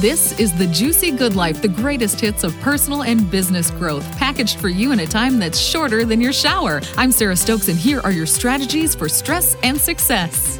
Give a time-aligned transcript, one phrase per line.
[0.00, 4.58] This is the Juicy Good Life, the greatest hits of personal and business growth, packaged
[4.58, 6.80] for you in a time that's shorter than your shower.
[6.96, 10.58] I'm Sarah Stokes, and here are your strategies for stress and success.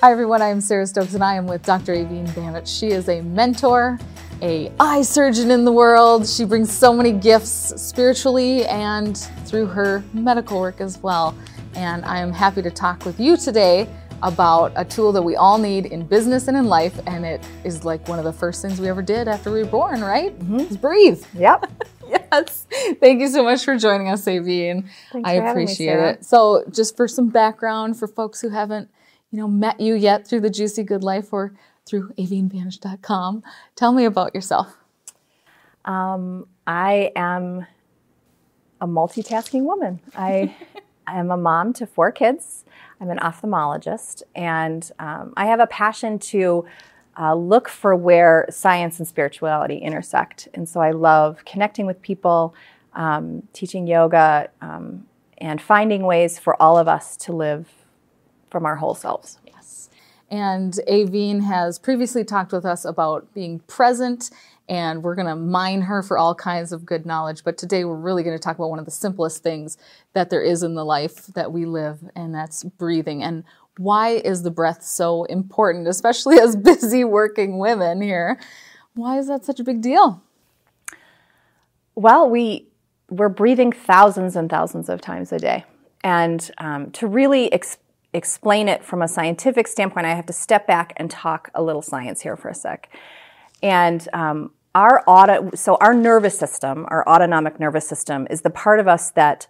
[0.00, 1.94] Hi everyone, I'm Sarah Stokes and I am with Dr.
[1.94, 2.66] Aveen Banich.
[2.66, 3.98] She is a mentor,
[4.40, 6.26] a eye surgeon in the world.
[6.26, 11.36] She brings so many gifts spiritually and through her medical work as well.
[11.74, 13.88] And I am happy to talk with you today
[14.22, 16.98] about a tool that we all need in business and in life.
[17.06, 19.70] And it is like one of the first things we ever did after we were
[19.70, 20.38] born, right?
[20.38, 20.60] Mm-hmm.
[20.60, 21.24] Is breathe.
[21.34, 21.70] Yep.
[22.08, 22.66] yes.
[23.00, 24.88] Thank you so much for joining us, Aveen.
[25.24, 26.24] I appreciate me, it.
[26.24, 28.88] So, just for some background for folks who haven't
[29.32, 31.54] you know, met you yet through the Juicy Good Life or
[31.86, 33.42] through aveenbanich.com.
[33.74, 34.76] Tell me about yourself.
[35.84, 37.66] Um, I am
[38.80, 40.00] a multitasking woman.
[40.14, 40.54] I
[41.06, 42.64] am a mom to four kids.
[43.02, 46.64] I'm an ophthalmologist, and um, I have a passion to
[47.18, 50.48] uh, look for where science and spirituality intersect.
[50.54, 52.54] And so I love connecting with people,
[52.94, 57.68] um, teaching yoga, um, and finding ways for all of us to live
[58.50, 59.40] from our whole selves.
[59.44, 59.90] Yes.
[60.32, 64.30] And Aveen has previously talked with us about being present,
[64.66, 67.44] and we're going to mine her for all kinds of good knowledge.
[67.44, 69.76] But today we're really going to talk about one of the simplest things
[70.14, 73.22] that there is in the life that we live, and that's breathing.
[73.22, 73.44] And
[73.76, 78.40] why is the breath so important, especially as busy working women here?
[78.94, 80.22] Why is that such a big deal?
[81.94, 82.68] Well, we
[83.10, 85.66] we're breathing thousands and thousands of times a day,
[86.02, 87.76] and um, to really exp-
[88.14, 91.82] explain it from a scientific standpoint, I have to step back and talk a little
[91.82, 92.88] science here for a sec.
[93.62, 98.80] And um, our auto, so our nervous system, our autonomic nervous system, is the part
[98.80, 99.46] of us that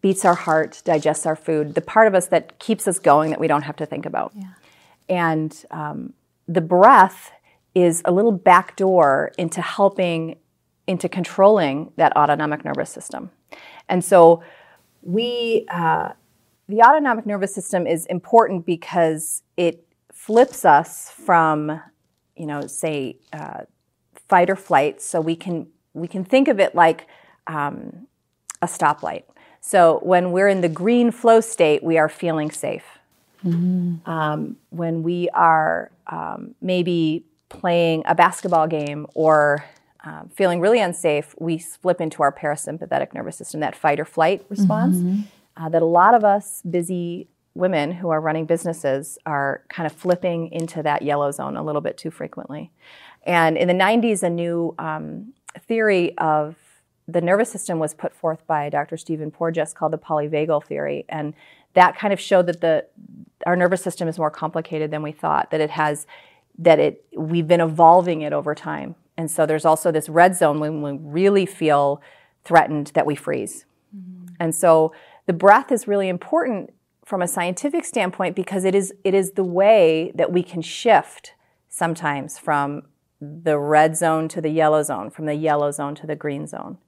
[0.00, 3.40] beats our heart, digests our food, the part of us that keeps us going that
[3.40, 4.32] we don't have to think about.
[4.34, 4.52] Yeah.
[5.08, 6.14] And um,
[6.48, 7.32] the breath
[7.74, 10.36] is a little back door into helping,
[10.86, 13.30] into controlling that autonomic nervous system.
[13.88, 14.42] And so
[15.02, 16.12] we, uh,
[16.68, 21.80] the autonomic nervous system is important because it flips us from,
[22.36, 23.62] you know, say, uh,
[24.28, 25.02] fight or flight.
[25.02, 27.06] So we can we can think of it like
[27.46, 28.06] um,
[28.62, 29.24] a stoplight.
[29.60, 32.84] So when we're in the green flow state, we are feeling safe.
[33.44, 34.08] Mm-hmm.
[34.10, 39.64] Um, when we are um, maybe playing a basketball game or
[40.04, 44.44] uh, feeling really unsafe, we flip into our parasympathetic nervous system, that fight or flight
[44.48, 44.96] response.
[44.96, 45.22] Mm-hmm
[45.56, 49.92] uh, that a lot of us busy women who are running businesses are kind of
[49.92, 52.72] flipping into that yellow zone a little bit too frequently.
[53.24, 55.32] And in the 90s, a new um,
[55.66, 56.56] theory of
[57.06, 58.96] the nervous system was put forth by Dr.
[58.96, 61.04] Stephen Porges called the polyvagal theory.
[61.08, 61.34] And
[61.74, 62.86] that kind of showed that the
[63.46, 66.06] our nervous system is more complicated than we thought, that it has
[66.58, 68.94] that it we've been evolving it over time.
[69.16, 72.00] And so there's also this red zone when we really feel
[72.44, 73.64] threatened that we freeze.
[73.94, 74.34] Mm-hmm.
[74.40, 74.92] And so
[75.26, 76.72] the breath is really important
[77.04, 81.34] from a scientific standpoint because it is it is the way that we can shift
[81.68, 82.82] sometimes from
[83.20, 86.78] the red zone to the yellow zone, from the yellow zone to the green zone.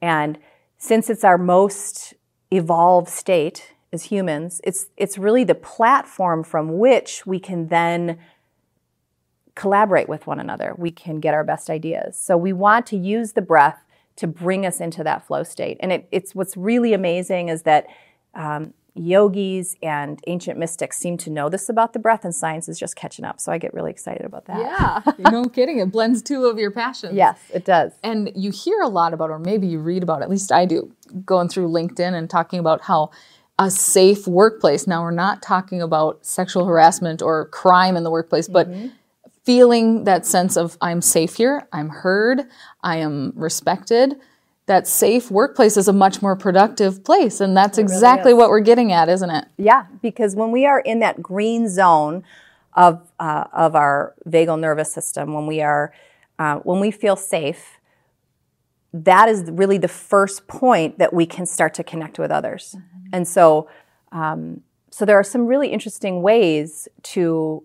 [0.00, 0.38] And
[0.78, 2.14] since it's our most
[2.50, 8.18] evolved state as humans, it's it's really the platform from which we can then
[9.54, 10.74] collaborate with one another.
[10.78, 12.18] We can get our best ideas.
[12.18, 13.84] So we want to use the breath
[14.16, 15.78] to bring us into that flow state.
[15.80, 17.86] And it, it's what's really amazing is that
[18.34, 22.78] um, yogis and ancient mystics seem to know this about the breath, and science is
[22.78, 23.40] just catching up.
[23.40, 24.58] So I get really excited about that.
[24.58, 25.78] Yeah, no kidding.
[25.78, 27.14] It blends two of your passions.
[27.14, 27.92] Yes, it does.
[28.02, 30.92] And you hear a lot about, or maybe you read about, at least I do,
[31.24, 33.10] going through LinkedIn and talking about how
[33.58, 34.86] a safe workplace.
[34.86, 38.88] Now, we're not talking about sexual harassment or crime in the workplace, but mm-hmm
[39.44, 42.42] feeling that sense of I'm safe here, I'm heard,
[42.82, 44.16] I am respected.
[44.66, 47.40] That safe workplace is a much more productive place.
[47.40, 49.46] And that's it exactly really what we're getting at, isn't it?
[49.56, 52.22] Yeah, because when we are in that green zone
[52.74, 55.92] of, uh, of our vagal nervous system, when we are,
[56.38, 57.80] uh, when we feel safe,
[58.94, 62.76] that is really the first point that we can start to connect with others.
[62.78, 63.08] Mm-hmm.
[63.14, 63.68] And so,
[64.12, 67.64] um, so there are some really interesting ways to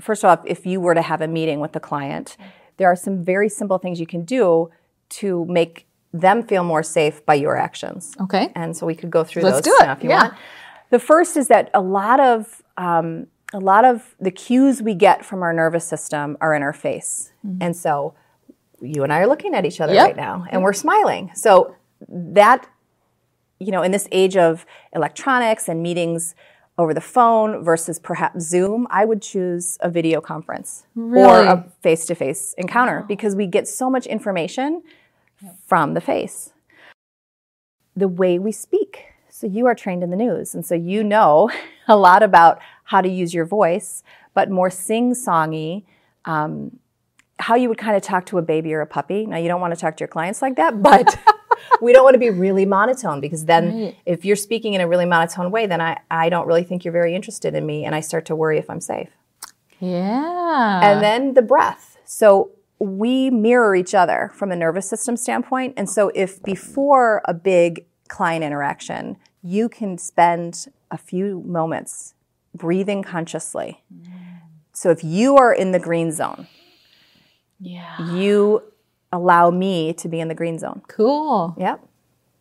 [0.00, 2.36] first off, if you were to have a meeting with the client,
[2.76, 4.70] there are some very simple things you can do
[5.10, 8.14] to make them feel more safe by your actions.
[8.20, 8.50] Okay.
[8.54, 9.90] And so we could go through Let's those do it.
[9.90, 10.22] if you yeah.
[10.22, 10.34] want.
[10.90, 15.24] The first is that a lot of um, a lot of the cues we get
[15.24, 17.58] from our nervous system are in our face, mm-hmm.
[17.60, 18.14] and so
[18.80, 20.06] you and I are looking at each other yep.
[20.06, 21.30] right now, and we're smiling.
[21.34, 21.74] So
[22.08, 22.68] that
[23.58, 26.34] you know, in this age of electronics and meetings
[26.76, 32.04] over the phone versus perhaps Zoom, I would choose a video conference or a face
[32.06, 34.82] to face encounter because we get so much information
[35.66, 36.52] from the face.
[37.96, 39.04] The way we speak.
[39.30, 41.50] So you are trained in the news, and so you know
[41.88, 45.84] a lot about how to use your voice, but more sing songy.
[46.24, 46.78] Um,
[47.38, 49.26] how you would kind of talk to a baby or a puppy.
[49.26, 51.18] Now, you don't want to talk to your clients like that, but
[51.80, 53.96] we don't want to be really monotone because then Right.
[54.06, 56.92] if you're speaking in a really monotone way, then I, I don't really think you're
[56.92, 59.10] very interested in me and I start to worry if I'm safe.
[59.80, 60.80] Yeah.
[60.82, 61.98] And then the breath.
[62.04, 65.74] So we mirror each other from a nervous system standpoint.
[65.76, 72.14] And so if before a big client interaction, you can spend a few moments
[72.54, 73.82] breathing consciously.
[73.92, 74.40] Mm.
[74.72, 76.46] So if you are in the green zone,
[77.60, 78.12] yeah.
[78.12, 78.62] you
[79.14, 80.82] allow me to be in the green zone.
[80.88, 81.54] Cool.
[81.58, 81.86] Yep.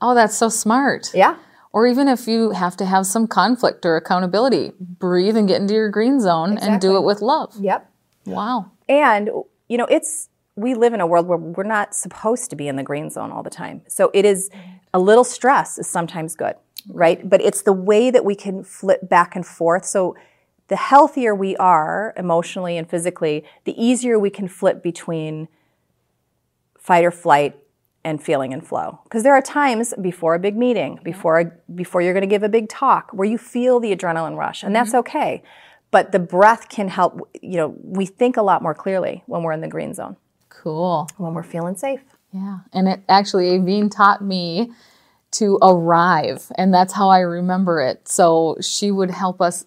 [0.00, 1.10] Oh, that's so smart.
[1.14, 1.36] Yeah.
[1.72, 5.74] Or even if you have to have some conflict or accountability, breathe and get into
[5.74, 7.54] your green zone and do it with love.
[7.60, 7.90] Yep.
[8.24, 8.70] Wow.
[8.88, 9.30] And,
[9.68, 12.76] you know, it's, we live in a world where we're not supposed to be in
[12.76, 13.82] the green zone all the time.
[13.88, 14.50] So it is
[14.94, 16.54] a little stress is sometimes good,
[16.88, 17.28] right?
[17.28, 19.84] But it's the way that we can flip back and forth.
[19.84, 20.16] So
[20.68, 25.48] the healthier we are emotionally and physically, the easier we can flip between
[26.86, 27.56] fight or flight
[28.04, 29.00] and feeling and flow.
[29.02, 32.44] Because there are times before a big meeting, before a, before you're going to give
[32.44, 34.98] a big talk, where you feel the adrenaline rush, and that's mm-hmm.
[35.00, 35.42] okay.
[35.90, 37.28] But the breath can help.
[37.42, 40.16] You know, we think a lot more clearly when we're in the green zone,
[40.48, 41.08] Cool.
[41.16, 42.02] when we're feeling safe.
[42.32, 42.58] Yeah.
[42.72, 44.70] And it actually, Aveen taught me
[45.32, 48.06] to arrive, and that's how I remember it.
[48.06, 49.64] So she would help us,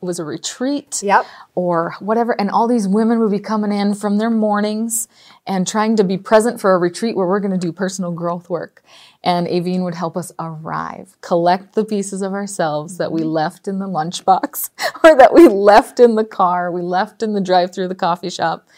[0.00, 1.26] was a retreat Yep.
[1.54, 5.08] or whatever, and all these women would be coming in from their mornings
[5.46, 8.48] and trying to be present for a retreat where we're going to do personal growth
[8.48, 8.82] work.
[9.24, 13.30] And Aveen would help us arrive, collect the pieces of ourselves that we mm-hmm.
[13.30, 14.70] left in the lunchbox
[15.04, 18.30] or that we left in the car, we left in the drive through the coffee
[18.30, 18.68] shop,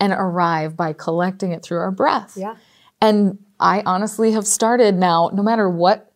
[0.00, 2.36] and arrive by collecting it through our breath.
[2.36, 2.56] Yeah.
[3.00, 6.08] And I honestly have started now, no matter what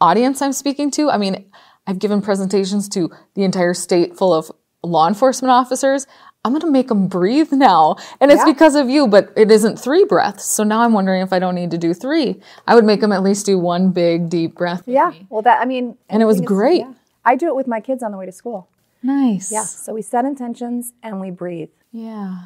[0.00, 1.10] audience I'm speaking to.
[1.10, 1.50] I mean,
[1.88, 4.52] I've given presentations to the entire state full of
[4.84, 6.06] law enforcement officers.
[6.44, 7.96] I'm going to make them breathe now.
[8.20, 8.52] And it's Yeah.
[8.52, 10.44] because of you, but it isn't three breaths.
[10.44, 12.40] So now I'm wondering if I don't need to do three.
[12.66, 14.82] I would make them at least do one big, deep breath.
[14.86, 15.12] Yeah.
[15.30, 16.80] Well, that I mean, And it was great.
[16.80, 16.92] yeah.
[17.24, 18.68] I do it with my kids on the way to school.
[19.02, 19.50] Nice.
[19.50, 19.64] Yeah.
[19.64, 21.70] So we set intentions and we breathe.
[21.90, 22.36] Yeah.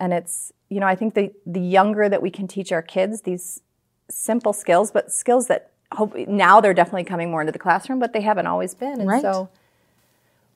[0.00, 3.20] and it's you know i think the the younger that we can teach our kids
[3.22, 3.60] these
[4.08, 8.12] simple skills but skills that hope now they're definitely coming more into the classroom but
[8.12, 9.22] they haven't always been and Right.
[9.22, 9.48] so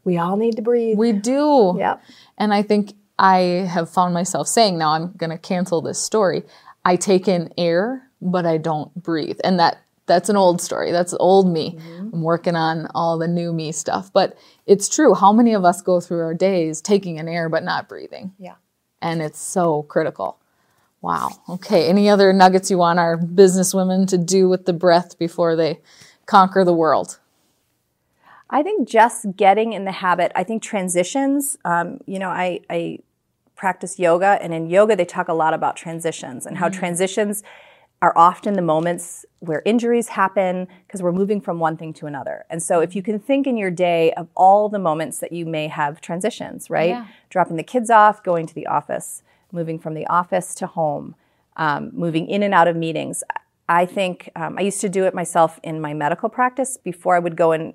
[0.04, 1.74] we all need to breathe We do.
[1.78, 2.02] Yep.
[2.38, 3.38] And I think I
[3.68, 6.42] have found myself saying, now I'm going to cancel this story.
[6.84, 9.38] I take in air, but I don't breathe.
[9.44, 10.92] And that that's an old story.
[10.92, 11.78] That's old me.
[11.78, 12.10] Mm-hmm.
[12.12, 14.12] I'm working on all the new me stuff.
[14.12, 14.36] But
[14.66, 15.14] it's true.
[15.14, 18.32] How many of us go through our days taking in air but not breathing?
[18.38, 18.56] yeah
[19.00, 20.36] And it's so critical.
[21.04, 21.32] Wow.
[21.50, 21.86] Okay.
[21.86, 25.80] Any other nuggets you want our business women to do with the breath before they
[26.24, 27.18] conquer the world?
[28.48, 33.00] I think just getting in the habit, I think transitions, um, you know, I, I
[33.54, 37.42] practice yoga, and in yoga, they talk a lot about transitions and how transitions
[38.00, 42.46] are often the moments where injuries happen because we're moving from one thing to another.
[42.48, 45.44] And so, if you can think in your day of all the moments that you
[45.44, 46.90] may have transitions, right?
[46.90, 47.06] Yeah.
[47.28, 49.22] Dropping the kids off, going to the office,
[49.54, 51.14] moving from the office to home,
[51.56, 53.22] um, moving in and out of meetings.
[53.68, 57.18] I think um, I used to do it myself in my medical practice before I
[57.18, 57.74] would go in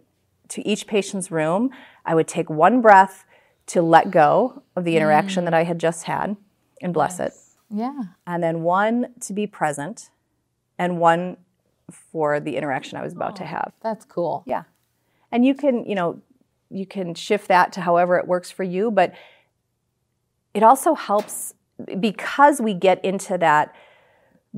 [0.49, 1.71] to each patient's room,
[2.05, 3.25] I would take one breath
[3.67, 6.35] to let go of the interaction that I had just had
[6.81, 7.33] and bless it.
[7.69, 8.01] Yeah.
[8.25, 10.09] And then one to be present
[10.77, 11.37] and one
[11.91, 13.73] for the interaction I was about to have.
[13.81, 14.43] That's cool.
[14.45, 14.63] Yeah.
[15.31, 16.21] And you can, you know,
[16.71, 19.13] you can shift that to however it works for you, but
[20.53, 21.53] it also helps
[21.99, 23.73] because we get into that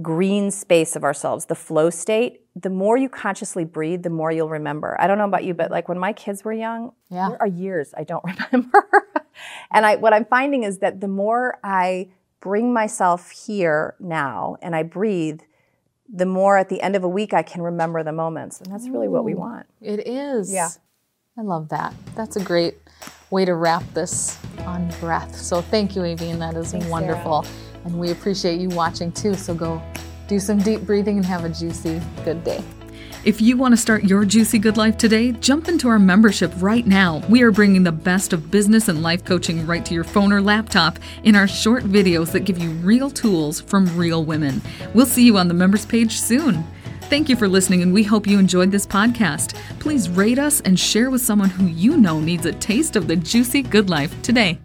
[0.01, 4.49] green space of ourselves, the flow state, the more you consciously breathe, the more you'll
[4.49, 4.95] remember.
[4.99, 7.29] I don't know about you, but like when my kids were young, Yeah.
[7.29, 8.87] there are years I don't remember.
[9.71, 12.09] and I what I'm finding is that the more I
[12.39, 15.41] bring myself here now and I breathe,
[16.13, 18.59] the more at the end of a week I can remember the moments.
[18.61, 19.65] And that's really what we want.
[19.81, 20.51] It is.
[20.53, 20.69] Yeah.
[21.37, 21.93] I love that.
[22.15, 22.80] That's a great
[23.31, 25.35] way to wrap this on breath.
[25.35, 26.38] So thank you, Aveen.
[26.38, 27.45] That is wonderful.
[27.85, 29.33] And we appreciate you watching too.
[29.33, 29.81] So go
[30.27, 32.63] do some deep breathing and have a juicy, good day.
[33.23, 36.85] If you want to start your juicy good life today, jump into our membership right
[36.88, 37.21] now.
[37.29, 40.41] We are bringing the best of business and life coaching right to your phone or
[40.41, 44.59] laptop in our short videos that give you real tools from real women.
[44.95, 46.65] We'll see you on the members page soon.
[47.12, 49.53] Thank you for listening, and we hope you enjoyed this podcast.
[49.80, 53.18] Please rate us and share with someone who you know needs a taste of the
[53.18, 54.60] juicy good life today.